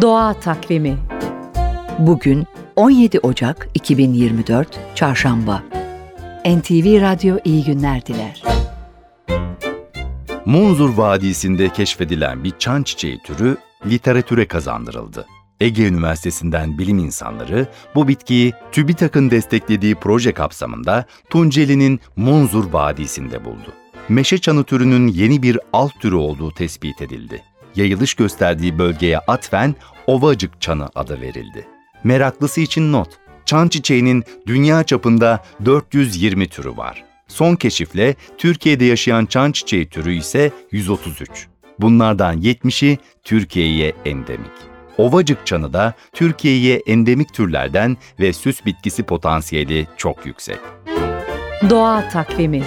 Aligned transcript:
Doğa 0.00 0.34
Takvimi 0.34 0.98
Bugün 1.98 2.46
17 2.76 3.18
Ocak 3.18 3.68
2024 3.74 4.78
Çarşamba 4.94 5.62
NTV 6.46 7.00
Radyo 7.00 7.38
iyi 7.44 7.64
günler 7.64 8.06
diler. 8.06 8.42
Munzur 10.46 10.96
Vadisi'nde 10.96 11.68
keşfedilen 11.68 12.44
bir 12.44 12.52
çan 12.58 12.82
çiçeği 12.82 13.18
türü 13.18 13.56
literatüre 13.86 14.48
kazandırıldı. 14.48 15.26
Ege 15.60 15.86
Üniversitesi'nden 15.86 16.78
bilim 16.78 16.98
insanları 16.98 17.66
bu 17.94 18.08
bitkiyi 18.08 18.52
TÜBİTAK'ın 18.72 19.30
desteklediği 19.30 19.94
proje 19.94 20.32
kapsamında 20.32 21.04
Tunceli'nin 21.30 22.00
Munzur 22.16 22.72
Vadisi'nde 22.72 23.44
buldu. 23.44 23.72
Meşe 24.08 24.38
çanı 24.38 24.64
türünün 24.64 25.08
yeni 25.08 25.42
bir 25.42 25.58
alt 25.72 25.92
türü 26.00 26.14
olduğu 26.14 26.54
tespit 26.54 27.02
edildi. 27.02 27.42
Yayılış 27.78 28.14
gösterdiği 28.14 28.78
bölgeye 28.78 29.18
atfen 29.18 29.74
Ovacık 30.06 30.60
çanı 30.60 30.88
adı 30.94 31.20
verildi. 31.20 31.66
Meraklısı 32.04 32.60
için 32.60 32.92
not, 32.92 33.08
çan 33.46 33.68
çiçeğinin 33.68 34.24
dünya 34.46 34.84
çapında 34.84 35.44
420 35.64 36.48
türü 36.48 36.76
var. 36.76 37.04
Son 37.28 37.56
keşifle 37.56 38.14
Türkiye'de 38.38 38.84
yaşayan 38.84 39.26
çan 39.26 39.52
çiçeği 39.52 39.88
türü 39.88 40.12
ise 40.12 40.52
133. 40.72 41.46
Bunlardan 41.78 42.40
70'i 42.40 42.98
Türkiye'ye 43.24 43.92
endemik. 44.04 44.52
Ovacık 44.98 45.46
çanı 45.46 45.72
da 45.72 45.94
Türkiye'ye 46.12 46.82
endemik 46.86 47.34
türlerden 47.34 47.96
ve 48.20 48.32
süs 48.32 48.66
bitkisi 48.66 49.02
potansiyeli 49.02 49.86
çok 49.96 50.26
yüksek. 50.26 50.58
Doğa 51.70 52.08
Takvimi 52.08 52.62